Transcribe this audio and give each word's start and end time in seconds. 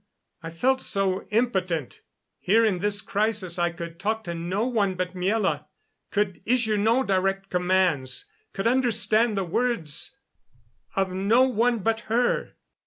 I 0.41 0.49
felt 0.49 0.81
so 0.81 1.25
impotent. 1.29 2.01
Here 2.39 2.65
in 2.65 2.79
this 2.79 3.01
crisis 3.01 3.59
I 3.59 3.69
could 3.69 3.99
talk 3.99 4.23
to 4.23 4.33
no 4.33 4.65
one 4.65 4.95
but 4.95 5.13
Miela 5.13 5.65
could 6.09 6.41
issue 6.43 6.75
no 6.75 7.03
direct 7.03 7.51
commands 7.51 8.25
could 8.51 8.65
understand 8.65 9.37
the 9.37 9.43
words 9.43 10.17
of 10.95 11.13
no 11.13 11.43
one 11.43 11.83
but 11.83 11.99
her. 12.09 12.53